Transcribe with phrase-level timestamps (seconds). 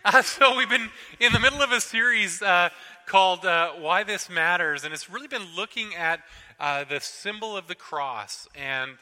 [0.04, 0.88] Uh, so we've been
[1.18, 2.70] in the middle of a series uh,
[3.04, 6.20] called uh, "Why This Matters," and it's really been looking at
[6.58, 8.92] uh, the symbol of the cross and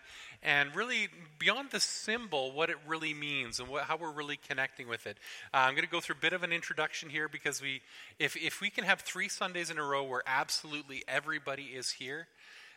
[0.42, 1.08] and really
[1.38, 5.19] beyond the symbol, what it really means and what, how we're really connecting with it.
[5.54, 7.80] Uh, I'm going to go through a bit of an introduction here because we,
[8.19, 12.27] if if we can have three Sundays in a row where absolutely everybody is here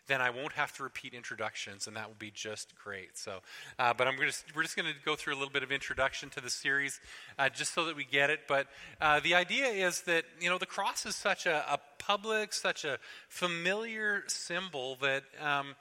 [0.07, 3.17] then I won't have to repeat introductions, and that will be just great.
[3.17, 3.39] So,
[3.79, 6.29] uh, but I'm gonna, we're just going to go through a little bit of introduction
[6.31, 6.99] to the series,
[7.39, 8.41] uh, just so that we get it.
[8.47, 8.67] But
[8.99, 12.85] uh, the idea is that you know the cross is such a, a public, such
[12.85, 12.97] a
[13.29, 15.23] familiar symbol that.
[15.39, 15.75] Um,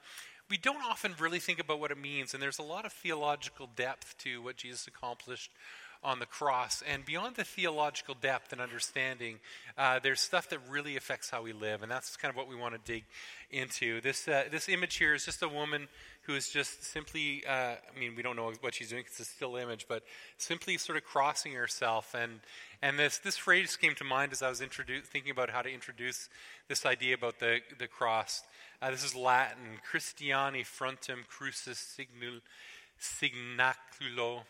[0.49, 3.69] we don't often really think about what it means, and there's a lot of theological
[3.73, 5.49] depth to what Jesus accomplished
[6.03, 6.81] on the cross.
[6.87, 9.39] And beyond the theological depth and understanding,
[9.77, 12.55] uh, there's stuff that really affects how we live, and that's kind of what we
[12.55, 13.03] want to dig
[13.51, 14.01] into.
[14.01, 15.87] This, uh, this image here is just a woman
[16.23, 19.25] who is just simply, uh, I mean, we don't know what she's doing it's a
[19.25, 20.03] still image, but
[20.37, 22.15] simply sort of crossing herself.
[22.15, 22.39] And,
[22.81, 25.71] and this, this phrase came to mind as I was introdu- thinking about how to
[25.71, 26.29] introduce
[26.67, 28.43] this idea about the, the cross.
[28.81, 32.41] Uh, this is Latin, Christiani frontem crucis signul,
[32.99, 34.41] signaculo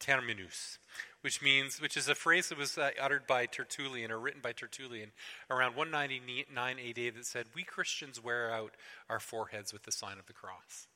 [0.00, 0.78] terminus,
[1.20, 4.52] which means, which is a phrase that was uh, uttered by Tertullian or written by
[4.52, 5.12] Tertullian
[5.50, 8.72] around 199 AD that said, "We Christians wear out
[9.08, 10.88] our foreheads with the sign of the cross."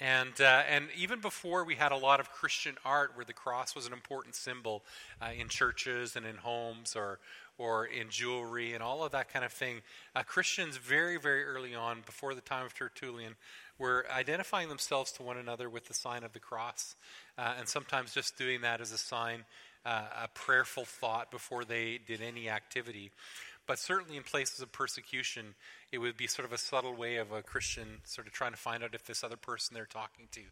[0.00, 3.76] And, uh, and even before we had a lot of Christian art where the cross
[3.76, 4.82] was an important symbol
[5.22, 7.20] uh, in churches and in homes or,
[7.58, 9.82] or in jewelry and all of that kind of thing,
[10.16, 13.36] uh, Christians very, very early on, before the time of Tertullian,
[13.78, 16.94] were identifying themselves to one another with the sign of the cross,
[17.36, 19.44] uh, and sometimes just doing that as a sign,
[19.84, 23.10] uh, a prayerful thought before they did any activity.
[23.66, 25.54] But certainly in places of persecution,
[25.90, 28.58] it would be sort of a subtle way of a Christian sort of trying to
[28.58, 30.42] find out if this other person they're talking to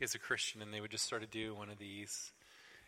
[0.00, 2.30] is a Christian, and they would just sort of do one of these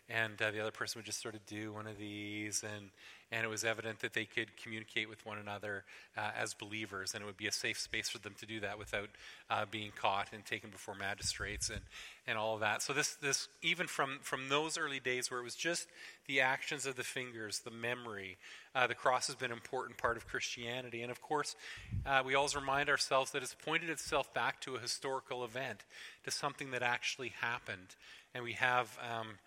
[0.09, 2.91] and uh, the other person would just sort of do one of these and
[3.33, 5.83] and it was evident that they could communicate with one another
[6.17, 8.79] uh, as believers and it would be a safe space for them to do that
[8.79, 9.09] without
[9.51, 11.81] uh, being caught and taken before magistrates and
[12.27, 12.83] and all of that.
[12.83, 15.89] So this this even from from those early days where it was just
[16.27, 18.37] the actions of the fingers the memory
[18.75, 21.01] uh, the cross has been an important part of christianity.
[21.03, 21.57] And of course
[22.05, 25.85] uh, we always remind ourselves that it's pointed itself back to a historical event
[26.25, 27.97] to something that actually happened.
[28.35, 29.39] And we have um,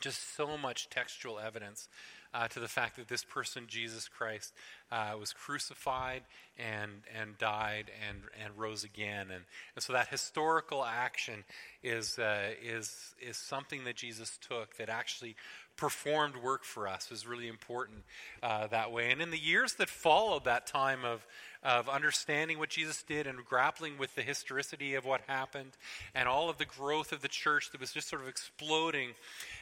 [0.00, 1.88] just so much textual evidence
[2.34, 4.52] uh, to the fact that this person, Jesus Christ,
[4.90, 6.22] uh, was crucified
[6.58, 9.30] and, and died and, and rose again.
[9.30, 11.44] And, and so that historical action
[11.82, 15.36] is, uh, is, is something that Jesus took that actually
[15.76, 17.98] performed work for us was really important
[18.42, 19.10] uh, that way.
[19.10, 21.26] And in the years that followed that time of,
[21.62, 25.72] of understanding what Jesus did and grappling with the historicity of what happened
[26.14, 29.10] and all of the growth of the church that was just sort of exploding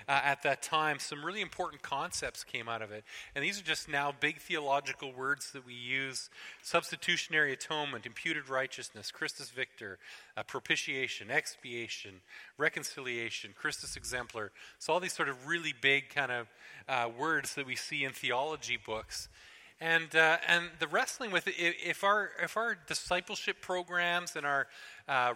[0.06, 3.04] uh, at that time, some really important concepts came out of it.
[3.34, 6.30] And these are just now big theological words that we use
[6.62, 9.98] substitutionary atonement, imputed righteousness, Christus Victor,
[10.36, 12.20] uh, propitiation, expiation,
[12.58, 14.52] reconciliation, Christus exemplar.
[14.78, 16.48] So, all these sort of really big kind of
[16.88, 19.28] uh, words that we see in theology books.
[19.80, 24.66] And, uh, and the wrestling with it, if our, if our discipleship programs and our,
[25.08, 25.34] uh,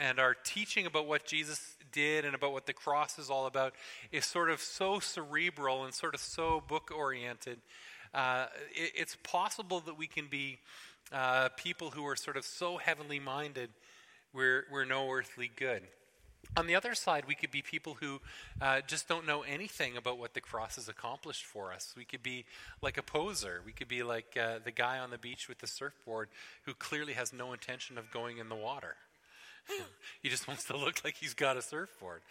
[0.00, 3.74] and our teaching about what Jesus did and about what the cross is all about
[4.12, 7.58] is sort of so cerebral and sort of so book oriented,
[8.14, 10.58] uh, it, it's possible that we can be
[11.12, 13.70] uh, people who are sort of so heavenly minded,
[14.32, 15.82] we're, we're no earthly good.
[16.56, 18.20] On the other side, we could be people who
[18.60, 21.94] uh, just don't know anything about what the cross has accomplished for us.
[21.96, 22.44] We could be
[22.82, 23.60] like a poser.
[23.64, 26.28] We could be like uh, the guy on the beach with the surfboard
[26.64, 28.96] who clearly has no intention of going in the water.
[30.22, 32.22] He just wants to look like he's got a surfboard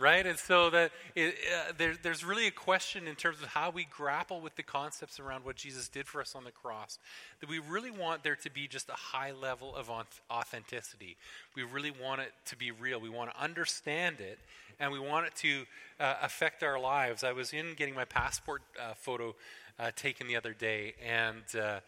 [0.00, 0.26] right?
[0.26, 3.84] And so that it, uh, there, there's really a question in terms of how we
[3.84, 6.98] grapple with the concepts around what Jesus did for us on the cross.
[7.40, 9.90] That we really want there to be just a high level of
[10.30, 11.16] authenticity.
[11.54, 13.00] We really want it to be real.
[13.00, 14.38] We want to understand it,
[14.78, 15.66] and we want it to
[16.00, 17.22] uh, affect our lives.
[17.22, 19.34] I was in getting my passport uh, photo
[19.78, 21.80] uh, taken the other day, and uh,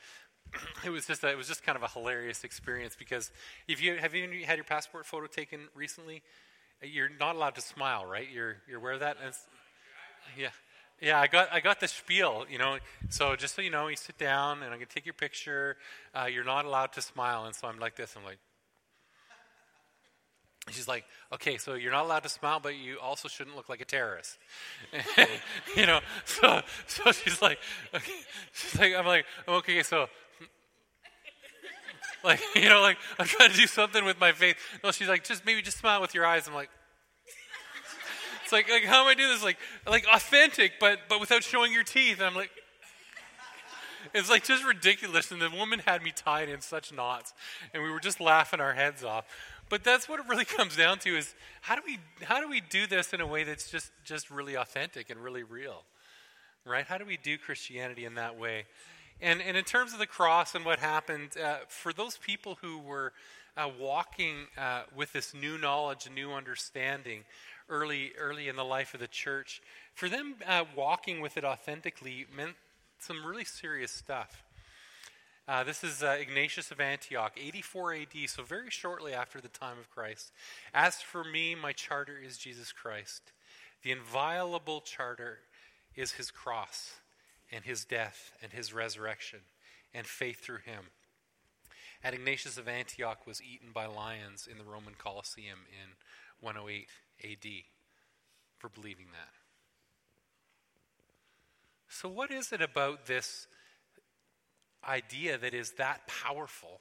[0.84, 3.30] it was just a, it was just kind of a hilarious experience because
[3.68, 6.22] if you have you had your passport photo taken recently
[6.82, 8.26] you're not allowed to smile, right?
[8.32, 9.16] You're you're aware of that?
[10.38, 10.48] yeah.
[11.00, 12.78] Yeah, I got I got the spiel, you know.
[13.08, 15.76] So just so you know, you sit down and I'm gonna take your picture.
[16.14, 18.14] Uh, you're not allowed to smile, and so I'm like this.
[18.16, 18.38] I'm like,
[20.70, 23.80] she's like, okay, so you're not allowed to smile, but you also shouldn't look like
[23.80, 24.38] a terrorist,
[25.76, 26.00] you know.
[26.24, 27.58] So so she's like,
[27.92, 28.12] okay.
[28.52, 30.06] she's like, I'm like, okay, so
[32.24, 34.54] like, you know, like I'm trying to do something with my face.
[34.82, 36.48] No, she's like, just maybe just smile with your eyes.
[36.48, 36.70] I'm like,
[38.44, 39.44] It's like, like how am I doing this?
[39.44, 42.18] Like, like authentic, but but without showing your teeth.
[42.18, 42.50] And I'm like,
[44.14, 45.30] it's like just ridiculous.
[45.30, 47.32] And the woman had me tied in such knots,
[47.72, 49.24] and we were just laughing our heads off.
[49.68, 52.60] But that's what it really comes down to: is how do we how do we
[52.60, 55.84] do this in a way that's just just really authentic and really real,
[56.66, 56.84] right?
[56.86, 58.64] How do we do Christianity in that way?
[59.22, 62.78] And and in terms of the cross and what happened uh, for those people who
[62.78, 63.12] were
[63.56, 67.22] uh, walking uh, with this new knowledge new understanding
[67.68, 69.62] early early in the life of the church,
[69.94, 72.56] for them uh, walking with it authentically meant
[72.98, 74.42] some really serious stuff.
[75.46, 79.78] Uh, this is uh, Ignatius of Antioch, 84 AD, so very shortly after the time
[79.78, 80.32] of Christ.
[80.74, 83.22] As for me, my charter is Jesus Christ.
[83.84, 85.38] The inviolable charter
[85.94, 87.01] is his cross
[87.52, 89.40] and his death and his resurrection
[89.94, 90.86] and faith through him.
[92.02, 95.90] And Ignatius of Antioch was eaten by lions in the Roman Colosseum in
[96.40, 96.88] 108
[97.22, 97.50] AD
[98.58, 99.32] for believing that.
[101.88, 103.46] So, what is it about this
[104.88, 106.80] idea that is that powerful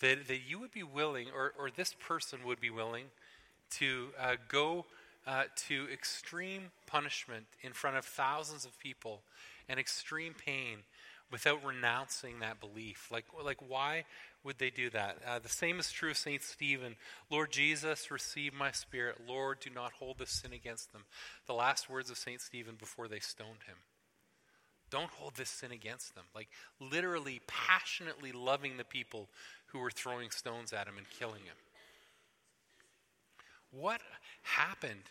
[0.00, 3.04] that, that you would be willing, or, or this person would be willing,
[3.70, 4.84] to uh, go
[5.26, 9.22] uh, to extreme punishment in front of thousands of people
[9.68, 10.78] and extreme pain
[11.30, 13.08] without renouncing that belief?
[13.10, 14.04] Like, like why
[14.44, 15.18] would they do that?
[15.26, 16.42] Uh, the same is true of St.
[16.42, 16.96] Stephen.
[17.30, 19.18] Lord Jesus, receive my spirit.
[19.26, 21.04] Lord, do not hold this sin against them.
[21.46, 22.40] The last words of St.
[22.40, 23.76] Stephen before they stoned him.
[24.90, 26.24] Don't hold this sin against them.
[26.34, 26.48] Like,
[26.78, 29.30] literally, passionately loving the people
[29.68, 31.56] who were throwing stones at him and killing him.
[33.70, 34.02] What
[34.42, 35.10] happened?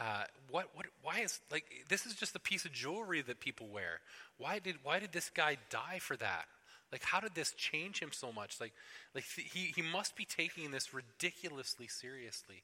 [0.00, 3.66] Uh, what, what, why is, like, this is just a piece of jewelry that people
[3.66, 4.00] wear.
[4.38, 6.46] Why did, why did this guy die for that?
[6.92, 8.60] Like, how did this change him so much?
[8.60, 8.72] Like,
[9.14, 12.62] like he, he must be taking this ridiculously seriously.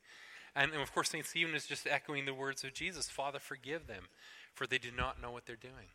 [0.57, 1.27] And, and of course, St.
[1.27, 4.05] Stephen is just echoing the words of Jesus Father, forgive them,
[4.55, 5.91] for they do not know what they're doing.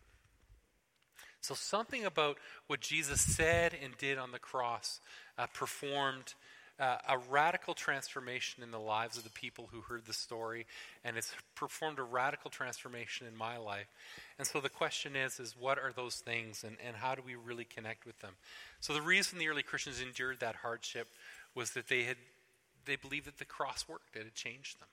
[1.42, 2.38] So, something about
[2.68, 5.00] what Jesus said and did on the cross
[5.38, 6.34] uh, performed
[6.80, 10.66] uh, a radical transformation in the lives of the people who heard the story,
[11.04, 13.88] and it's performed a radical transformation in my life.
[14.38, 17.36] And so the question is, is what are those things, and, and how do we
[17.36, 18.34] really connect with them?
[18.80, 21.08] So the reason the early Christians endured that hardship
[21.54, 22.18] was that they had
[22.86, 24.88] they believed that the cross worked; it had changed them.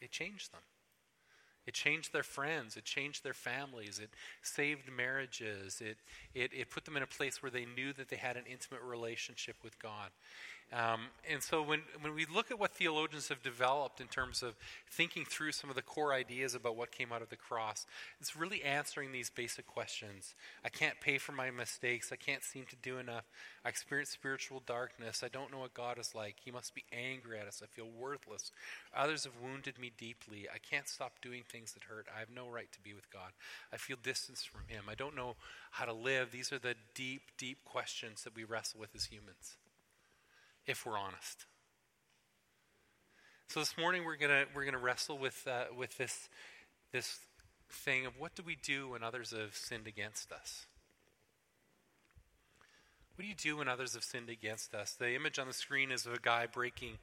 [0.00, 0.60] It changed them.
[1.68, 2.78] It changed their friends.
[2.78, 3.98] It changed their families.
[3.98, 4.08] It
[4.40, 5.82] saved marriages.
[5.82, 5.98] It,
[6.34, 8.80] it, it put them in a place where they knew that they had an intimate
[8.80, 10.08] relationship with God.
[10.70, 14.54] Um, and so when, when we look at what theologians have developed in terms of
[14.90, 17.86] thinking through some of the core ideas about what came out of the cross,
[18.20, 20.34] it's really answering these basic questions.
[20.62, 22.12] I can't pay for my mistakes.
[22.12, 23.24] I can't seem to do enough.
[23.64, 25.22] I experience spiritual darkness.
[25.24, 26.36] I don't know what God is like.
[26.44, 27.62] He must be angry at us.
[27.62, 28.52] I feel worthless.
[28.94, 30.48] Others have wounded me deeply.
[30.54, 32.08] I can't stop doing things that hurt.
[32.14, 33.32] I have no right to be with God.
[33.72, 34.84] I feel distance from Him.
[34.90, 35.36] I don't know
[35.70, 36.30] how to live.
[36.30, 39.56] These are the deep, deep questions that we wrestle with as humans
[40.68, 41.46] if we're honest.
[43.48, 46.28] So this morning we're gonna we're gonna wrestle with uh, with this
[46.92, 47.20] this
[47.70, 50.66] thing of what do we do when others have sinned against us.
[53.16, 54.92] What do you do when others have sinned against us?
[54.92, 56.98] The image on the screen is of a guy breaking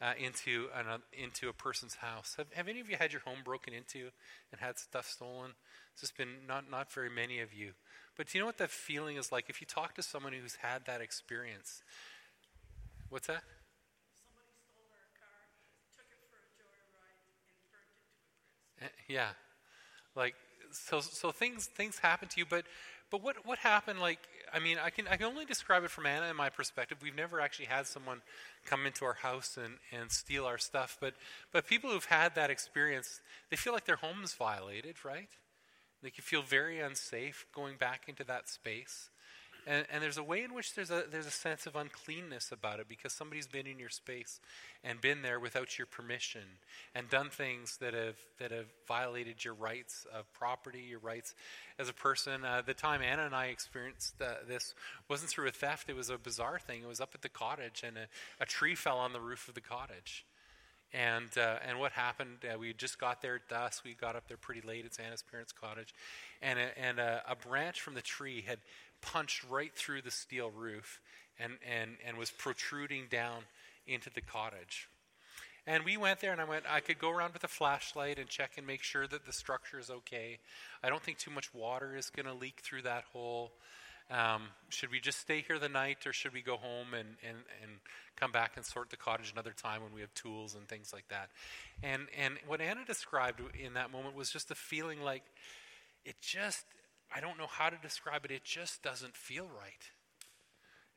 [0.00, 2.34] uh, into an, uh, into a person's house.
[2.38, 4.10] Have, have any of you had your home broken into
[4.52, 5.50] and had stuff stolen?
[5.92, 7.72] It's just been not not very many of you.
[8.16, 9.50] But do you know what that feeling is like?
[9.50, 11.82] If you talk to someone who's had that experience,
[13.10, 13.42] What's that?
[14.14, 15.42] Somebody stole our car,
[15.98, 17.98] took it for a joyride, and turned it
[18.78, 19.30] to a yeah,
[20.14, 20.34] like
[20.70, 21.00] so.
[21.00, 22.64] So things things happen to you, but
[23.10, 24.00] but what what happened?
[24.00, 24.20] Like
[24.54, 26.98] I mean, I can I can only describe it from Anna and my perspective.
[27.02, 28.22] We've never actually had someone
[28.64, 31.14] come into our house and, and steal our stuff, but
[31.52, 35.30] but people who've had that experience, they feel like their home is violated, right?
[36.00, 39.10] They can feel very unsafe going back into that space.
[39.70, 42.80] And, and, there's a way in which there's a, there's a sense of uncleanness about
[42.80, 44.40] it because somebody's been in your space
[44.82, 46.42] and been there without your permission
[46.92, 51.36] and done things that have, that have violated your rights of property, your rights
[51.78, 52.44] as a person.
[52.44, 54.74] Uh, the time Anna and I experienced uh, this
[55.08, 56.82] wasn't through a theft, it was a bizarre thing.
[56.82, 58.08] It was up at the cottage and a,
[58.42, 60.26] a tree fell on the roof of the cottage.
[60.92, 62.38] And uh, and what happened?
[62.42, 63.84] Uh, we just got there at dusk.
[63.84, 64.84] We got up there pretty late.
[64.84, 65.94] It's Anna's parents' cottage,
[66.42, 68.58] and a, and a, a branch from the tree had
[69.02, 71.00] punched right through the steel roof
[71.38, 73.42] and, and, and was protruding down
[73.86, 74.88] into the cottage.
[75.66, 78.28] And we went there, and I went, I could go around with a flashlight and
[78.28, 80.38] check and make sure that the structure is okay.
[80.82, 83.52] I don't think too much water is going to leak through that hole.
[84.10, 87.36] Um, should we just stay here the night, or should we go home and, and,
[87.62, 87.72] and
[88.16, 91.06] come back and sort the cottage another time when we have tools and things like
[91.08, 91.28] that?
[91.82, 95.22] And, and what Anna described in that moment was just a feeling like
[96.04, 96.64] it just,
[97.14, 99.90] I don't know how to describe it, it just doesn't feel right.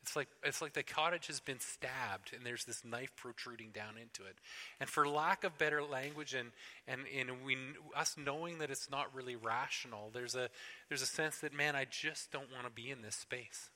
[0.02, 3.94] It's like, it's like the cottage has been stabbed and there's this knife protruding down
[3.96, 4.36] into it.
[4.78, 6.50] And for lack of better language and,
[6.86, 7.56] and, and we,
[7.96, 10.50] us knowing that it's not really rational, there's a,
[10.90, 13.70] there's a sense that, man, I just don't want to be in this space.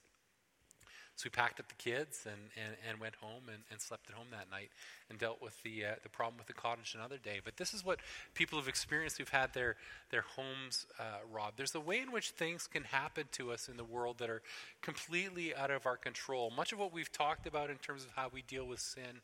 [1.18, 4.14] So we packed up the kids and, and, and went home and, and slept at
[4.14, 4.70] home that night
[5.10, 7.40] and dealt with the, uh, the problem with the cottage another day.
[7.44, 7.98] But this is what
[8.34, 9.75] people have experienced who've had their,
[10.12, 11.56] their homes uh, robbed.
[11.56, 14.42] There's a way in which things can happen to us in the world that are
[14.80, 16.52] completely out of our control.
[16.56, 19.20] Much of what we've talked about in terms of how we deal with sin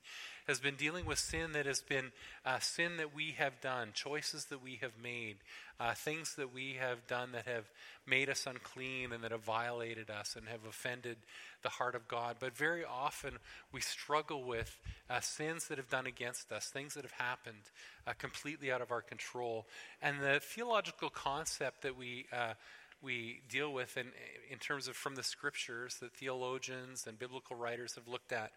[0.46, 2.12] has been dealing with sin that has been
[2.44, 5.36] uh, sin that we have done, choices that we have made,
[5.80, 7.64] uh, things that we have done that have
[8.06, 11.16] made us unclean and that have violated us and have offended
[11.62, 12.36] the heart of God.
[12.38, 13.38] But very often
[13.72, 17.70] we struggle with uh, sins that have done against us, things that have happened
[18.06, 19.66] uh, completely out of our control.
[20.02, 22.54] And the theological concept that we uh,
[23.02, 24.06] we deal with in,
[24.50, 28.52] in terms of from the scriptures that theologians and biblical writers have looked at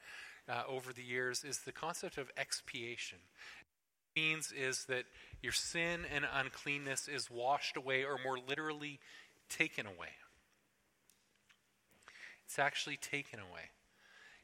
[0.50, 3.20] uh, over the years is the concept of expiation.
[4.16, 5.04] It means is that
[5.42, 9.00] your sin and uncleanness is washed away, or more literally,
[9.50, 10.10] taken away.
[12.46, 13.70] It's actually taken away.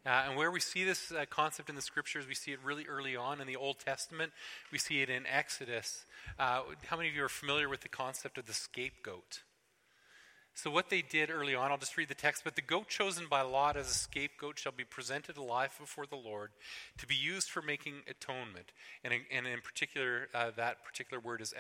[0.06, 2.86] Uh, and where we see this uh, concept in the scriptures, we see it really
[2.88, 4.34] early on in the Old Testament.
[4.70, 6.06] We see it in Exodus.
[6.38, 9.44] Uh, how many of you are familiar with the concept of the scapegoat?
[10.56, 12.44] So, what they did early on, I'll just read the text.
[12.44, 16.16] But the goat chosen by Lot as a scapegoat shall be presented alive before the
[16.16, 16.52] Lord
[17.00, 18.72] to be used for making atonement.
[19.04, 21.56] And and in particular, uh, that particular word is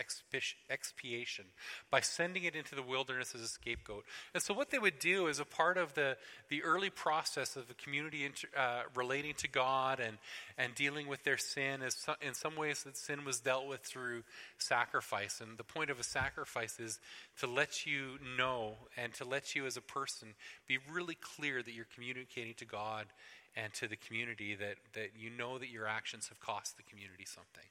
[0.69, 1.45] expiation,
[1.89, 4.05] by sending it into the wilderness as a scapegoat.
[4.35, 6.15] And so, what they would do as a part of the,
[6.50, 10.17] the early process of the community inter, uh, relating to God and,
[10.55, 13.81] and dealing with their sin is so, in some ways that sin was dealt with
[13.81, 14.21] through
[14.59, 15.41] sacrifice.
[15.41, 17.00] And the point of a sacrifice is
[17.39, 20.29] to let you know and to let you as a person
[20.67, 23.07] be really clear that you're communicating to God
[23.55, 27.25] and to the community that, that you know that your actions have cost the community
[27.25, 27.69] something.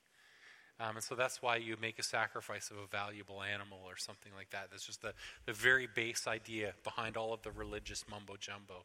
[0.81, 4.33] Um, and so that's why you make a sacrifice of a valuable animal or something
[4.37, 4.69] like that.
[4.71, 5.12] That's just the,
[5.47, 8.85] the very base idea behind all of the religious mumbo jumbo.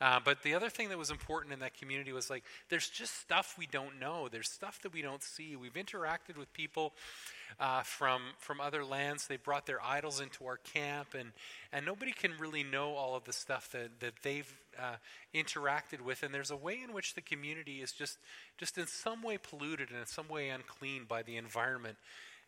[0.00, 3.18] Uh, but the other thing that was important in that community was like, there's just
[3.20, 4.28] stuff we don't know.
[4.28, 5.56] There's stuff that we don't see.
[5.56, 6.92] We've interacted with people
[7.58, 9.26] uh, from, from other lands.
[9.26, 11.32] They brought their idols into our camp, and,
[11.72, 14.96] and nobody can really know all of the stuff that, that they've uh,
[15.34, 16.22] interacted with.
[16.22, 18.18] And there's a way in which the community is just,
[18.56, 21.96] just in some way polluted and in some way unclean by the environment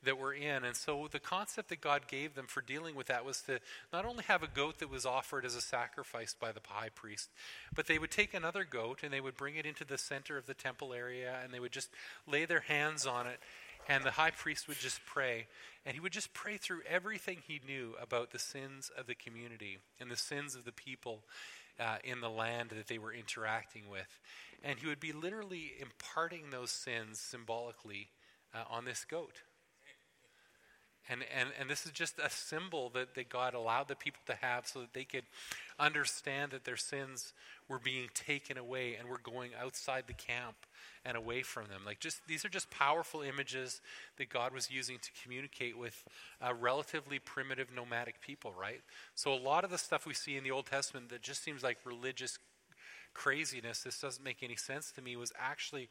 [0.04, 0.64] that we're in.
[0.64, 3.60] And so the concept that God gave them for dealing with that was to
[3.92, 7.28] not only have a goat that was offered as a sacrifice by the high priest,
[7.74, 10.46] but they would take another goat and they would bring it into the center of
[10.46, 11.90] the temple area and they would just
[12.26, 13.40] lay their hands on it
[13.88, 15.46] and the high priest would just pray.
[15.84, 19.78] And he would just pray through everything he knew about the sins of the community
[19.98, 21.24] and the sins of the people
[21.78, 24.18] uh, in the land that they were interacting with.
[24.62, 28.08] And he would be literally imparting those sins symbolically
[28.54, 29.42] uh, on this goat.
[31.08, 34.34] And, and, and this is just a symbol that, that God allowed the people to
[34.34, 35.24] have so that they could
[35.78, 37.32] understand that their sins
[37.68, 40.54] were being taken away and were going outside the camp
[41.04, 41.82] and away from them.
[41.84, 43.80] Like just these are just powerful images
[44.18, 46.04] that God was using to communicate with
[46.40, 48.80] uh, relatively primitive nomadic people, right?
[49.14, 51.62] So a lot of the stuff we see in the Old Testament that just seems
[51.62, 52.38] like religious
[53.14, 55.88] craziness, this doesn't make any sense to me, was actually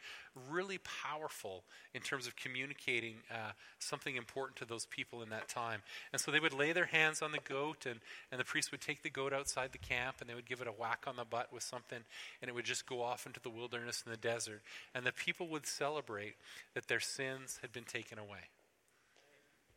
[0.49, 5.81] really powerful in terms of communicating uh, something important to those people in that time.
[6.11, 7.99] And so they would lay their hands on the goat, and,
[8.31, 10.67] and the priest would take the goat outside the camp, and they would give it
[10.67, 11.99] a whack on the butt with something,
[12.41, 14.61] and it would just go off into the wilderness and the desert.
[14.95, 16.35] And the people would celebrate
[16.73, 18.49] that their sins had been taken away.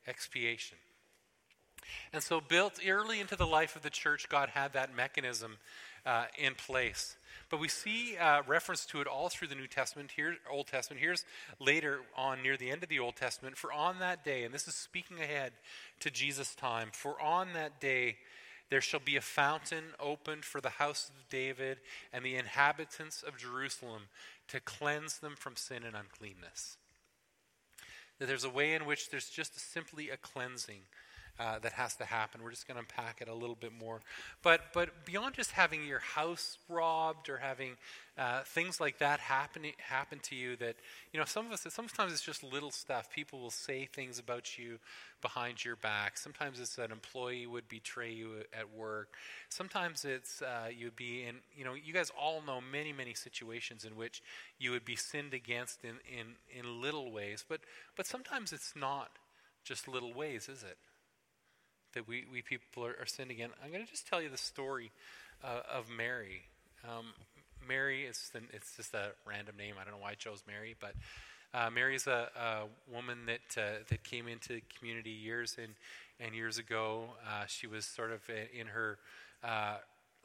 [0.07, 0.79] Expiation.
[2.13, 5.57] And so, built early into the life of the church, God had that mechanism
[6.04, 7.16] uh, in place.
[7.50, 11.02] But we see uh, reference to it all through the New Testament, here, Old Testament.
[11.02, 11.25] Here's
[11.61, 13.56] later on, near the end of the Old Testament.
[13.56, 15.52] For on that day, and this is speaking ahead
[16.00, 18.16] to Jesus' time, for on that day
[18.71, 21.78] there shall be a fountain opened for the house of David
[22.11, 24.04] and the inhabitants of Jerusalem
[24.49, 26.78] to cleanse them from sin and uncleanness.
[28.18, 30.85] That there's a way in which there's just simply a cleansing
[31.39, 32.43] uh, that has to happen.
[32.43, 34.01] We're just going to unpack it a little bit more.
[34.43, 37.73] But, but beyond just having your house robbed or having
[38.19, 40.77] uh, things like that happen, happen to you, that,
[41.12, 43.11] you know, some of us, sometimes it's just little stuff.
[43.11, 44.79] People will say things about you
[45.23, 46.19] behind your back.
[46.19, 49.15] Sometimes it's an employee would betray you at work.
[49.49, 53.85] Sometimes it's uh, you'd be in, you know, you guys all know many, many situations
[53.85, 54.23] in which
[54.59, 57.45] you would be sinned against in, in, in little ways.
[57.49, 57.61] But,
[57.97, 59.11] but sometimes it's not
[59.65, 60.77] just little ways, is it?
[61.95, 63.51] That we, we people are, are sinned again.
[63.63, 64.91] I'm going to just tell you the story
[65.45, 66.43] uh, of Mary.
[66.85, 67.07] Um,
[67.67, 69.75] Mary is the, it's just a random name.
[69.81, 70.95] I don't know why I chose Mary, but
[71.55, 75.75] uh, Mary is a, a woman that uh, that came into community years and
[76.19, 77.05] and years ago.
[77.27, 78.99] Uh, she was sort of in her
[79.45, 79.77] uh,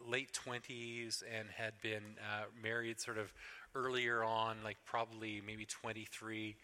[0.05, 3.31] late twenties and had been uh, married sort of
[3.75, 6.55] earlier on, like probably maybe 23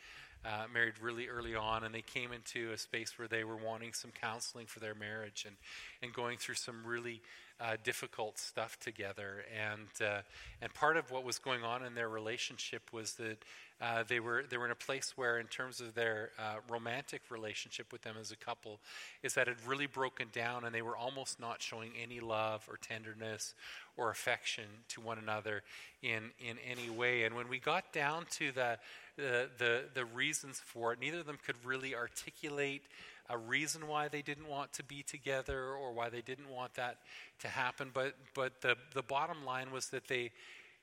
[0.46, 3.94] uh, married really early on, and they came into a space where they were wanting
[3.94, 5.56] some counseling for their marriage and,
[6.02, 7.22] and going through some really
[7.60, 9.46] uh, difficult stuff together.
[9.54, 10.22] And, uh,
[10.62, 13.38] and part of what was going on in their relationship was that
[13.82, 17.22] uh, they, were, they were in a place where, in terms of their uh, romantic
[17.30, 18.80] relationship with them as a couple,
[19.24, 22.66] is that it had really broken down and they were almost not showing any love
[22.70, 23.54] or tenderness
[23.98, 25.64] or affection to one another
[26.02, 27.24] in, in any way.
[27.24, 28.78] And when we got down to the,
[29.18, 32.84] the, the, the reasons for it, neither of them could really articulate
[33.30, 36.98] a reason why they didn't want to be together or why they didn't want that
[37.40, 37.90] to happen.
[37.94, 40.32] But, but the, the bottom line was that they,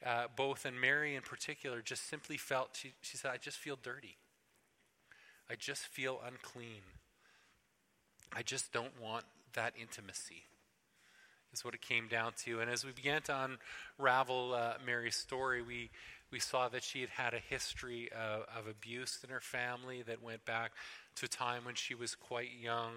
[0.05, 3.79] uh, both, and Mary in particular, just simply felt, she, she said, I just feel
[3.83, 4.17] dirty.
[5.51, 6.83] I just feel unclean.
[8.33, 10.45] I just don't want that intimacy
[11.53, 12.61] is what it came down to.
[12.61, 13.59] And as we began to
[13.99, 15.91] unravel uh, Mary's story, we,
[16.31, 20.23] we saw that she had had a history of, of, abuse in her family that
[20.23, 20.73] went back
[21.17, 22.93] to a time when she was quite young.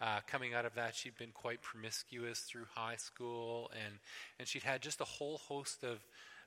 [0.00, 3.94] Uh, coming out of that, she'd been quite promiscuous through high school, and,
[4.38, 6.00] and she'd had just a whole host of,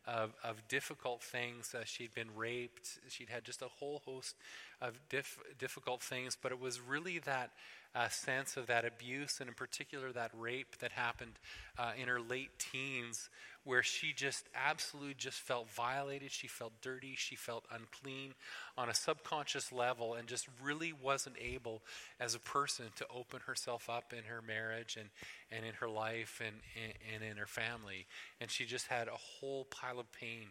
[0.06, 1.74] of, of difficult things.
[1.74, 3.00] Uh, she'd been raped.
[3.08, 4.36] She'd had just a whole host
[4.82, 7.52] of dif- difficult things, but it was really that
[7.96, 11.32] uh, sense of that abuse, and in particular that rape that happened
[11.78, 13.30] uh, in her late teens,
[13.66, 16.32] where she just absolutely just felt violated.
[16.32, 17.16] She felt dirty.
[17.18, 18.34] She felt unclean
[18.78, 21.82] on a subconscious level, and just really wasn't able,
[22.20, 25.10] as a person, to open herself up in her marriage and,
[25.52, 28.06] and in her life and, and, and in her family.
[28.40, 30.48] And she just had a whole pile of pain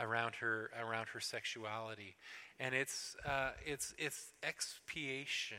[0.00, 2.14] around her around her sexuality,
[2.60, 5.58] and it's uh, it's it's expiation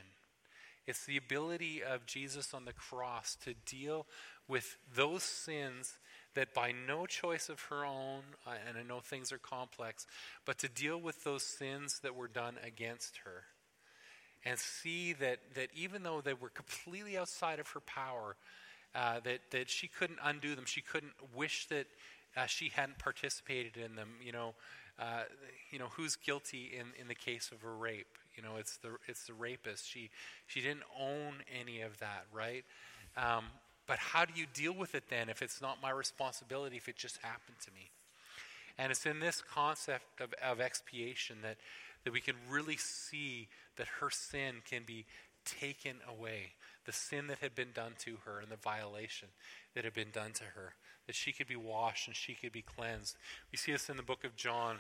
[0.90, 4.08] it's the ability of Jesus on the cross to deal
[4.48, 6.00] with those sins
[6.36, 8.22] that by no choice of her own,
[8.68, 10.06] and I know things are complex,
[10.46, 13.44] but to deal with those sins that were done against her.
[14.46, 18.38] And see that, that even though they were completely outside of her power,
[18.96, 21.88] uh, that, that she couldn't undo them, she couldn't wish that
[22.38, 24.10] uh, she hadn't participated in them.
[24.24, 24.56] You know,
[24.98, 25.24] uh,
[25.72, 28.18] you know who's guilty in, in the case of a rape?
[28.36, 29.88] You know, it's the it's the rapist.
[29.88, 30.10] She
[30.48, 32.64] she didn't own any of that, right?
[33.18, 33.46] Um,
[33.90, 36.78] but how do you deal with it then if it's not my responsibility?
[36.78, 37.90] If it just happened to me,
[38.78, 41.58] and it's in this concept of, of expiation that
[42.04, 43.48] that we can really see
[43.78, 45.06] that her sin can be
[45.44, 46.52] taken away.
[46.86, 49.30] The sin that had been done to her and the violation
[49.76, 50.76] that had been done to her,
[51.08, 53.16] that she could be washed and she could be cleansed.
[53.52, 54.78] We see this in the book of John.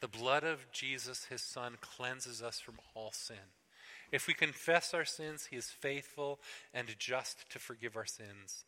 [0.00, 3.36] The blood of Jesus, his son, cleanses us from all sin.
[4.12, 6.38] If we confess our sins, he is faithful
[6.74, 8.64] and just to forgive our sins,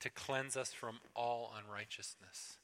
[0.00, 2.58] to cleanse us from all unrighteousness.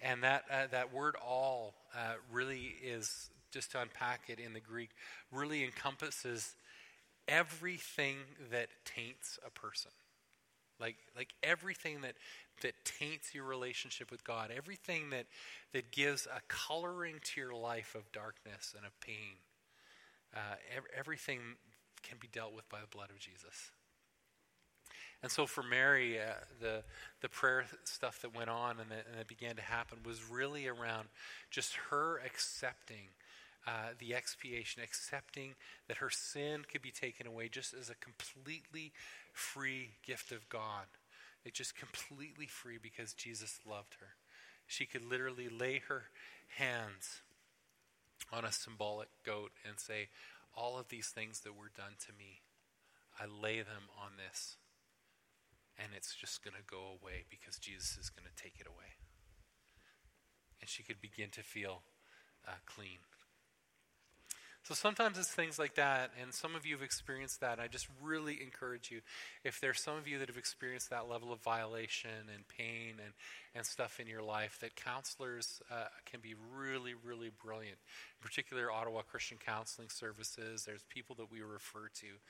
[0.00, 4.60] And that, uh, that word all uh, really is, just to unpack it in the
[4.60, 4.90] Greek,
[5.30, 6.54] really encompasses
[7.26, 8.16] everything
[8.50, 9.90] that taints a person.
[10.80, 12.14] Like, like everything that,
[12.62, 15.26] that taints your relationship with God, everything that,
[15.72, 19.36] that gives a coloring to your life of darkness and of pain,
[20.34, 20.56] uh,
[20.96, 21.40] everything
[22.02, 23.70] can be dealt with by the blood of Jesus.
[25.22, 26.84] And so for Mary, uh, the,
[27.22, 30.68] the prayer stuff that went on and that, and that, began to happen was really
[30.68, 31.08] around
[31.50, 33.08] just her accepting
[33.66, 35.54] uh, the expiation, accepting
[35.88, 38.92] that her sin could be taken away just as a completely
[39.32, 40.86] free gift of God.
[41.44, 44.10] It's just completely free because Jesus loved her.
[44.66, 46.04] She could literally lay her
[46.56, 47.22] hands
[48.32, 50.08] on a symbolic goat and say,
[50.56, 52.42] All of these things that were done to me,
[53.18, 54.56] I lay them on this.
[55.78, 58.98] And it's just going to go away because Jesus is going to take it away.
[60.60, 61.82] And she could begin to feel
[62.46, 62.98] uh, clean.
[64.68, 67.58] So sometimes it's things like that, and some of you have experienced that.
[67.58, 69.00] I just really encourage you,
[69.42, 73.14] if there's some of you that have experienced that level of violation and pain and,
[73.54, 77.78] and stuff in your life, that counselors uh, can be really, really brilliant.
[78.20, 82.20] In particular, Ottawa Christian Counseling Services, there's people that we refer to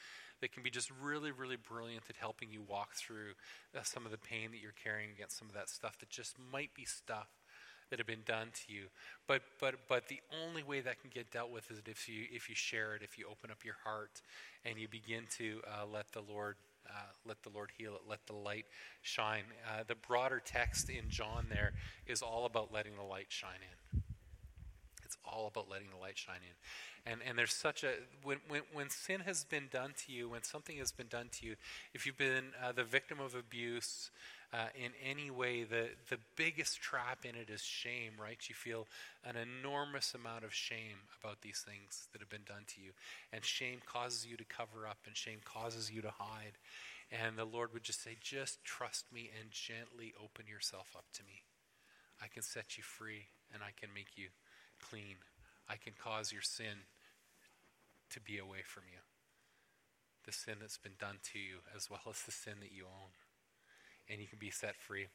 [0.41, 3.35] that can be just really, really brilliant at helping you walk through
[3.77, 6.37] uh, some of the pain that you're carrying against some of that stuff that just
[6.53, 7.27] might be stuff
[7.91, 8.85] that have been done to you.
[9.27, 12.49] But but but the only way that can get dealt with is if you if
[12.49, 14.23] you share it, if you open up your heart,
[14.65, 16.57] and you begin to uh, let the Lord.
[16.89, 18.01] Uh, let the Lord heal it.
[18.09, 18.65] Let the light
[19.03, 19.43] shine.
[19.67, 21.75] Uh, the broader text in John there
[22.07, 24.03] is all about letting the light shine in.
[25.05, 27.13] It's all about letting the light shine in.
[27.13, 30.43] And, and there's such a, when, when, when sin has been done to you, when
[30.43, 31.57] something has been done to you,
[31.95, 34.11] if you've been uh, the victim of abuse,
[34.53, 38.39] uh, in any way, the, the biggest trap in it is shame, right?
[38.49, 38.87] You feel
[39.23, 42.93] an enormous amount of shame about these things that have been done to you.
[43.31, 46.57] And shame causes you to cover up, and shame causes you to hide.
[47.13, 51.23] And the Lord would just say, just trust me and gently open yourself up to
[51.25, 51.43] me.
[52.23, 54.29] I can set you free, and I can make you
[54.81, 55.17] clean.
[55.69, 56.89] I can cause your sin
[58.11, 59.01] to be away from you.
[60.25, 63.13] The sin that's been done to you, as well as the sin that you own
[64.11, 65.07] and you can be set free.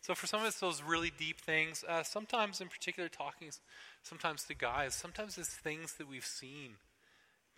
[0.00, 3.50] So for some of us, those really deep things, uh, sometimes in particular talking
[4.02, 6.76] sometimes to guys, sometimes it's things that we've seen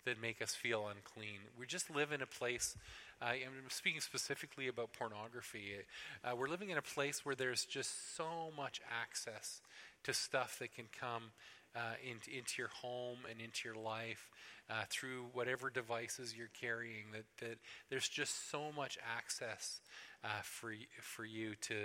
[0.05, 1.39] that make us feel unclean.
[1.57, 2.75] We just live in a place,
[3.21, 5.75] uh, I'm speaking specifically about pornography.
[6.23, 9.61] Uh, we're living in a place where there's just so much access
[10.03, 11.31] to stuff that can come
[11.75, 14.29] uh, into, into your home and into your life
[14.69, 17.05] uh, through whatever devices you're carrying.
[17.11, 17.57] That, that
[17.89, 19.81] there's just so much access
[20.23, 21.75] uh, for for you to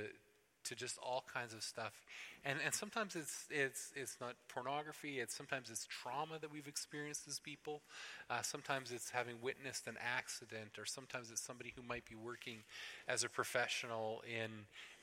[0.68, 2.04] to just all kinds of stuff,
[2.44, 5.20] and and sometimes it's it's it's not pornography.
[5.20, 7.83] It's sometimes it's trauma that we've experienced as people.
[8.31, 12.59] Uh, sometimes it's having witnessed an accident, or sometimes it's somebody who might be working
[13.07, 14.50] as a professional in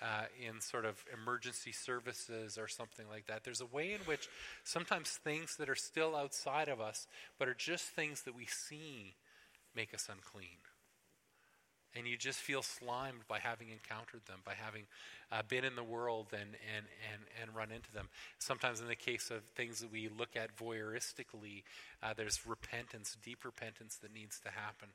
[0.02, 3.44] uh, in sort of emergency services or something like that.
[3.44, 4.28] There's a way in which
[4.64, 7.08] sometimes things that are still outside of us,
[7.40, 9.16] but are just things that we see,
[9.76, 10.58] make us unclean
[11.96, 14.84] and you just feel slimed by having encountered them, by having
[15.32, 16.42] uh, been in the world and,
[16.76, 18.10] and, and, and run into them.
[18.38, 21.64] Sometimes, in the case of things that we look at voyeuristically,
[22.04, 24.90] uh, there's repentance, deep repentance that needs to happen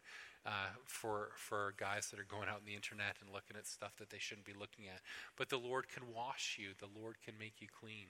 [0.47, 3.97] uh, for, for guys that are going out on the internet and looking at stuff
[3.99, 5.01] that they shouldn't be looking at.
[5.37, 8.07] But the Lord can wash you, the Lord can make you clean,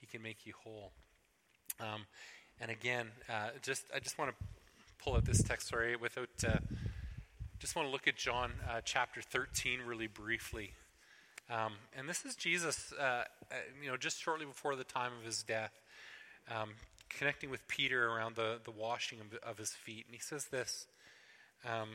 [0.00, 0.92] He can make you whole.
[1.80, 2.06] Um,
[2.60, 4.36] and again, uh, just I just want to
[5.02, 6.58] pull out this text, sorry, without uh,
[7.64, 10.72] just want to look at John uh, chapter 13 really briefly.
[11.48, 13.24] Um, and this is Jesus, uh, uh,
[13.82, 15.72] you know, just shortly before the time of his death,
[16.54, 16.72] um,
[17.08, 20.04] connecting with Peter around the, the washing of, of his feet.
[20.06, 20.86] And he says this
[21.64, 21.88] um,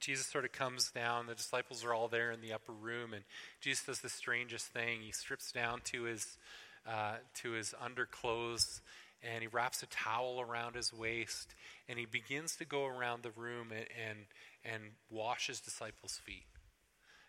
[0.00, 3.22] Jesus sort of comes down, the disciples are all there in the upper room, and
[3.60, 5.02] Jesus does the strangest thing.
[5.02, 6.36] He strips down to his,
[6.84, 8.80] uh, to his underclothes
[9.22, 11.54] and he wraps a towel around his waist
[11.88, 14.18] and he begins to go around the room and, and,
[14.64, 16.46] and wash his disciples' feet.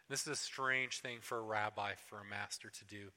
[0.10, 3.12] This is a strange thing for a rabbi, for a master to do.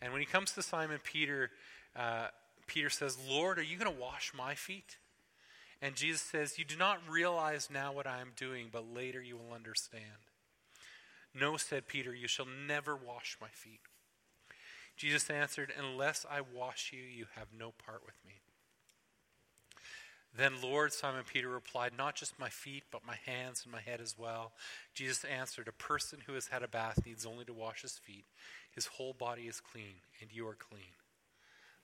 [0.00, 1.50] And when he comes to Simon Peter,
[1.96, 2.28] uh,
[2.66, 4.98] Peter says, Lord, are you going to wash my feet?
[5.82, 9.36] And Jesus says, You do not realize now what I am doing, but later you
[9.36, 10.02] will understand.
[11.34, 13.80] No, said Peter, you shall never wash my feet.
[14.96, 18.37] Jesus answered, Unless I wash you, you have no part with me.
[20.36, 24.00] Then Lord, Simon Peter replied, Not just my feet, but my hands and my head
[24.00, 24.52] as well.
[24.94, 28.24] Jesus answered, A person who has had a bath needs only to wash his feet.
[28.70, 30.94] His whole body is clean, and you are clean,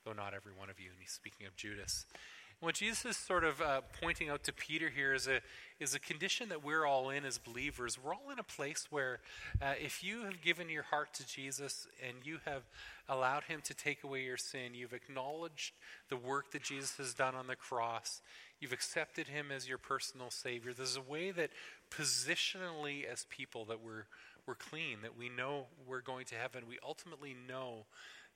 [0.04, 0.90] though not every one of you.
[0.90, 2.06] And he's speaking of Judas.
[2.64, 5.40] What Jesus is sort of uh, pointing out to Peter here is a,
[5.80, 7.98] is a condition that we're all in as believers.
[8.02, 9.20] We're all in a place where
[9.60, 12.62] uh, if you have given your heart to Jesus and you have
[13.06, 15.74] allowed Him to take away your sin, you've acknowledged
[16.08, 18.22] the work that Jesus has done on the cross,
[18.60, 21.50] you've accepted Him as your personal Savior, there's a way that
[21.90, 24.06] positionally as people that we're,
[24.46, 26.64] we're clean, that we know we're going to heaven.
[26.68, 27.86] We ultimately know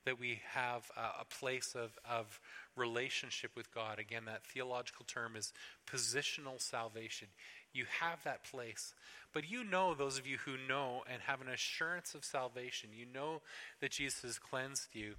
[0.05, 2.39] that we have a, a place of, of
[2.75, 3.99] relationship with God.
[3.99, 5.53] Again, that theological term is
[5.91, 7.27] positional salvation.
[7.73, 8.93] You have that place.
[9.33, 13.05] But you know, those of you who know and have an assurance of salvation, you
[13.05, 13.41] know
[13.81, 15.15] that Jesus has cleansed you.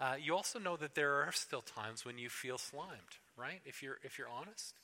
[0.00, 3.60] Uh, you also know that there are still times when you feel slimed, right?
[3.64, 4.74] If you're, if you're honest,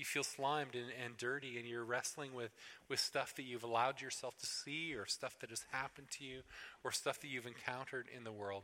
[0.00, 2.50] you feel slimed and, and dirty and you're wrestling with,
[2.88, 6.40] with stuff that you've allowed yourself to see or stuff that has happened to you
[6.82, 8.62] or stuff that you've encountered in the world.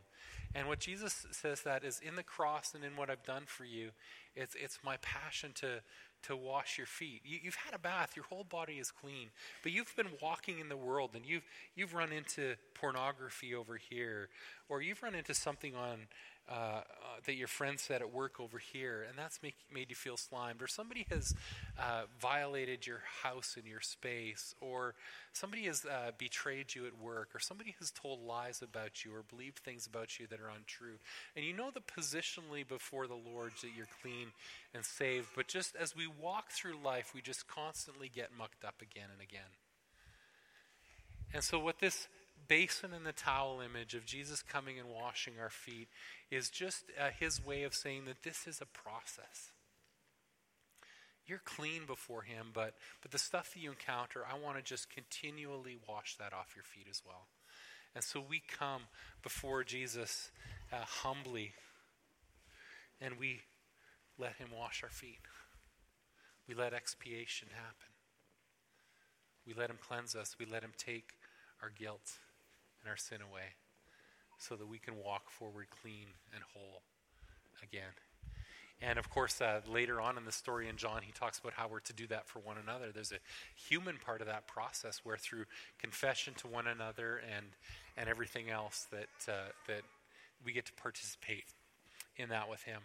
[0.55, 3.63] And what Jesus says that is in the cross and in what I've done for
[3.63, 3.91] you,
[4.35, 5.81] it's, it's my passion to,
[6.23, 7.21] to wash your feet.
[7.23, 9.29] You, have had a bath, your whole body is clean,
[9.61, 11.43] but you've been walking in the world and you've,
[11.75, 14.29] you've run into pornography over here,
[14.69, 16.07] or you've run into something on
[16.49, 16.81] uh,
[17.25, 20.61] that your friend said at work over here, and that's make, made you feel slimed,
[20.61, 21.35] or somebody has
[21.77, 24.95] uh, violated your house and your space, or
[25.33, 29.23] somebody has uh, betrayed you at work, or somebody has told lies about you, or
[29.29, 30.99] believed things about you that are untrue.
[31.35, 34.27] And you know that positionally before the Lord that you're clean
[34.73, 38.81] and saved, but just as we walk through life, we just constantly get mucked up
[38.81, 39.51] again and again.
[41.33, 42.07] And so, what this
[42.47, 45.87] basin and the towel image of Jesus coming and washing our feet
[46.31, 49.51] is just uh, his way of saying that this is a process.
[51.25, 54.89] You're clean before him, but, but the stuff that you encounter, I want to just
[54.89, 57.27] continually wash that off your feet as well.
[57.93, 58.83] And so we come
[59.21, 60.31] before Jesus
[60.71, 61.53] uh, humbly
[63.01, 63.41] and we
[64.17, 65.19] let him wash our feet.
[66.47, 67.91] We let expiation happen.
[69.45, 70.35] We let him cleanse us.
[70.39, 71.11] We let him take
[71.61, 72.19] our guilt
[72.87, 73.55] and our sin away
[74.37, 76.81] so that we can walk forward clean and whole
[77.61, 77.91] again.
[78.81, 81.67] And of course, uh, later on in the story in John, he talks about how
[81.67, 82.91] we're to do that for one another.
[82.93, 83.17] There's a
[83.55, 85.45] human part of that process where, through
[85.79, 87.47] confession to one another and
[87.97, 89.81] and everything else, that uh, that
[90.45, 91.45] we get to participate
[92.17, 92.81] in that with him.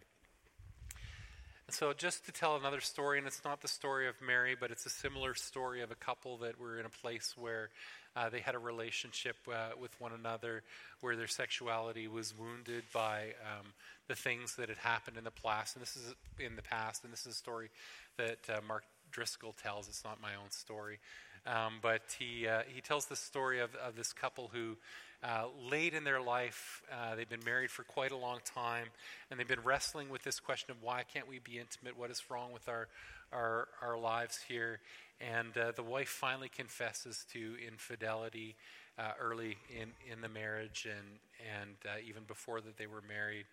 [1.72, 4.84] So, just to tell another story, and it's not the story of Mary, but it's
[4.84, 7.70] a similar story of a couple that were in a place where
[8.14, 10.64] uh, they had a relationship uh, with one another
[11.00, 13.68] where their sexuality was wounded by um,
[14.06, 15.74] the things that had happened in the past.
[15.74, 17.70] And this is in the past, and this is a story
[18.18, 19.88] that uh, Mark Driscoll tells.
[19.88, 20.98] It's not my own story.
[21.46, 24.76] Um, but he, uh, he tells the story of, of this couple who,
[25.22, 28.88] uh, late in their life, uh, they've been married for quite a long time,
[29.30, 31.96] and they've been wrestling with this question of why can't we be intimate?
[31.96, 32.88] What is wrong with our,
[33.32, 34.80] our, our lives here?
[35.20, 38.56] And uh, the wife finally confesses to infidelity
[38.98, 41.20] uh, early in, in the marriage and,
[41.60, 43.46] and uh, even before that they were married.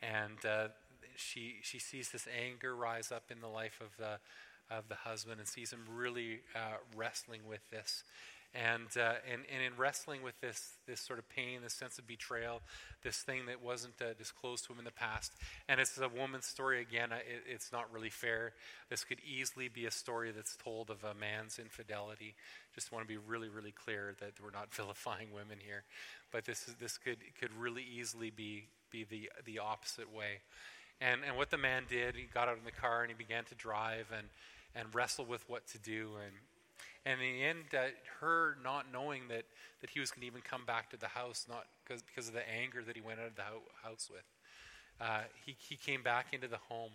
[0.00, 0.38] And
[1.16, 5.38] she, she sees this anger rise up in the life of the, of the husband
[5.38, 6.40] and sees him really
[6.96, 8.04] wrestling with this.
[8.52, 12.06] And, uh, and, and in wrestling with this, this sort of pain, this sense of
[12.06, 12.62] betrayal,
[13.04, 15.32] this thing that wasn't uh, disclosed to him in the past.
[15.68, 17.12] And it's a woman's story again.
[17.12, 18.52] It, it's not really fair.
[18.88, 22.34] This could easily be a story that's told of a man's infidelity.
[22.74, 25.84] Just want to be really, really clear that we're not vilifying women here.
[26.32, 30.40] But this, is, this could, could really easily be, be the, the opposite way.
[31.00, 33.44] And, and what the man did, he got out in the car and he began
[33.44, 34.26] to drive and,
[34.74, 36.10] and wrestle with what to do.
[36.20, 36.34] And,
[37.06, 39.44] and in the end, uh, her not knowing that,
[39.80, 42.34] that he was going to even come back to the house, not because, because of
[42.34, 44.24] the anger that he went out of the ho- house with,
[45.00, 46.92] uh, he, he came back into the home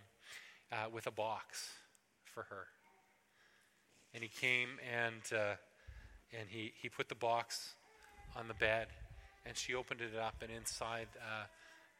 [0.71, 1.69] uh, with a box
[2.23, 2.67] for her.
[4.13, 5.55] And he came and, uh,
[6.37, 7.73] and he, he put the box
[8.35, 8.87] on the bed,
[9.45, 11.45] and she opened it up, and inside uh,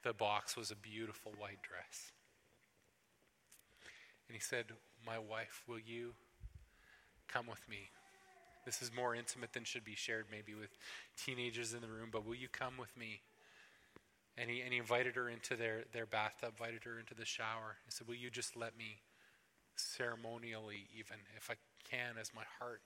[0.03, 2.11] the box was a beautiful white dress.
[4.27, 4.65] And he said,
[5.05, 6.13] My wife, will you
[7.27, 7.89] come with me?
[8.65, 10.71] This is more intimate than should be shared maybe with
[11.17, 13.21] teenagers in the room, but will you come with me?
[14.37, 17.77] And he, and he invited her into their, their bathtub, invited her into the shower.
[17.85, 19.01] He said, Will you just let me
[19.75, 21.55] ceremonially, even if I
[21.89, 22.81] can, as my heart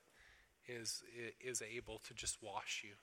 [0.68, 1.02] is,
[1.42, 2.94] is able to just wash you?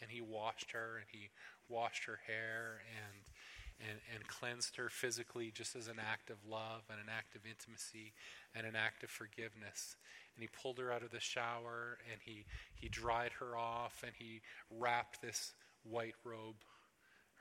[0.00, 1.28] And he washed her and he
[1.68, 3.22] washed her hair and
[3.80, 7.42] and, and cleansed her physically just as an act of love and an act of
[7.46, 8.12] intimacy
[8.54, 9.96] and an act of forgiveness
[10.40, 14.12] and he pulled her out of the shower and he, he dried her off and
[14.16, 14.40] he
[14.70, 16.56] wrapped this white robe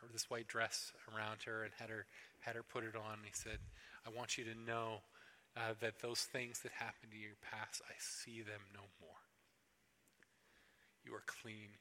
[0.01, 2.05] or this white dress around her and had her
[2.39, 3.19] had her put it on.
[3.19, 3.59] And He said,
[4.05, 5.01] "I want you to know
[5.55, 9.23] uh, that those things that happened to your past, I see them no more.
[11.05, 11.79] You are clean.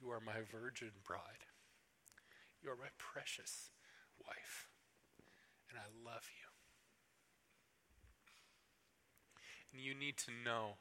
[0.00, 1.46] You are my virgin bride.
[2.62, 3.70] You are my precious
[4.24, 4.68] wife,
[5.68, 6.48] and I love you."
[9.72, 10.78] And you need to know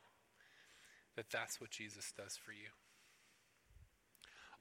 [1.15, 2.70] that that's what Jesus does for you.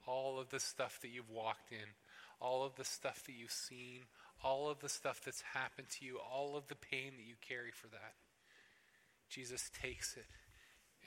[0.06, 1.94] All of the stuff that you've walked in,
[2.40, 4.09] all of the stuff that you've seen,
[4.42, 7.70] all of the stuff that's happened to you, all of the pain that you carry
[7.70, 8.14] for that.
[9.28, 10.26] Jesus takes it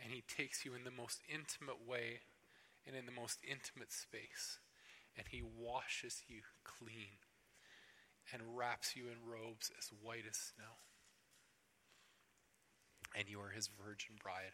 [0.01, 2.21] and he takes you in the most intimate way
[2.85, 4.59] and in the most intimate space.
[5.17, 7.21] And he washes you clean
[8.31, 10.77] and wraps you in robes as white as snow
[13.15, 14.53] and you are his virgin bride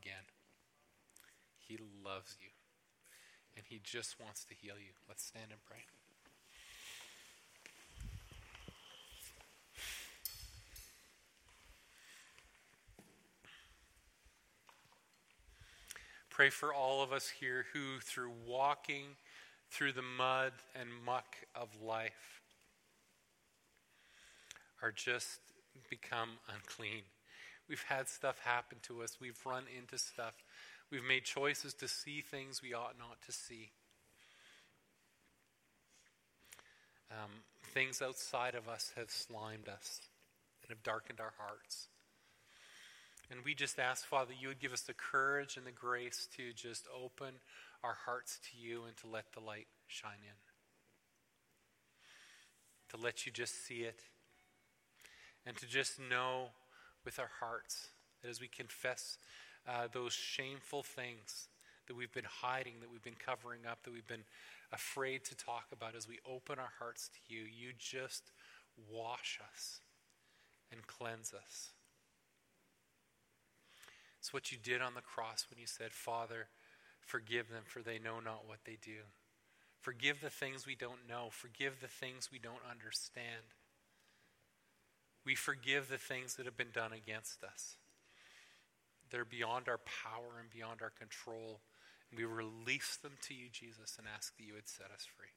[0.00, 0.24] again.
[1.58, 2.50] He loves you,
[3.56, 4.92] and he just wants to heal you.
[5.08, 5.78] Let's stand and pray.
[16.30, 19.16] Pray for all of us here who, through walking
[19.70, 22.40] through the mud and muck of life,
[24.82, 25.40] are just
[25.90, 27.02] become unclean.
[27.68, 29.18] We've had stuff happen to us.
[29.20, 30.34] We've run into stuff.
[30.90, 33.70] We've made choices to see things we ought not to see.
[37.10, 37.30] Um,
[37.72, 40.00] things outside of us have slimed us
[40.62, 41.88] and have darkened our hearts.
[43.30, 46.52] And we just ask, Father, you would give us the courage and the grace to
[46.52, 47.34] just open
[47.86, 50.36] our hearts to you and to let the light shine in.
[52.90, 54.00] To let you just see it.
[55.46, 56.48] And to just know
[57.04, 57.88] with our hearts
[58.22, 59.18] that as we confess
[59.68, 61.48] uh, those shameful things
[61.86, 64.24] that we've been hiding, that we've been covering up, that we've been
[64.72, 68.32] afraid to talk about, as we open our hearts to you, you just
[68.92, 69.80] wash us
[70.72, 71.70] and cleanse us.
[74.18, 76.48] It's what you did on the cross when you said, Father,
[77.06, 79.06] forgive them, for they know not what they do.
[79.80, 81.28] Forgive the things we don't know.
[81.30, 83.54] Forgive the things we don't understand.
[85.24, 87.76] We forgive the things that have been done against us.
[89.10, 91.60] They're beyond our power and beyond our control.
[92.10, 95.34] And we release them to you, Jesus, and ask that you would set us free.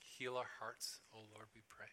[0.00, 1.92] Heal our hearts, O Lord, we pray.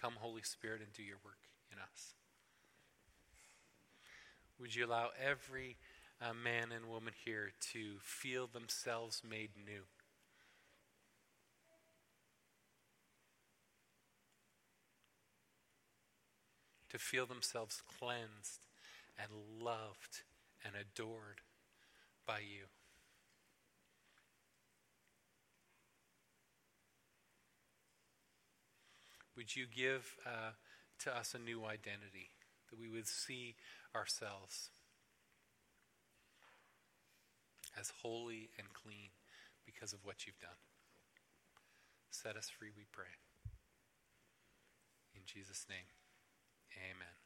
[0.00, 2.14] Come, Holy Spirit, and do your work in us.
[4.60, 5.78] Would you allow every
[6.20, 9.84] uh, man and woman here to feel themselves made new?
[16.90, 18.66] To feel themselves cleansed
[19.18, 19.30] and
[19.64, 20.24] loved
[20.62, 21.40] and adored
[22.26, 22.66] by you.
[29.36, 30.50] Would you give uh,
[30.98, 32.28] to us a new identity,
[32.70, 33.56] that we would see
[33.94, 34.70] ourselves
[37.78, 39.10] as holy and clean
[39.64, 40.58] because of what you've done?
[42.10, 43.14] Set us free, we pray.
[45.14, 45.86] In Jesus' name,
[46.74, 47.19] amen.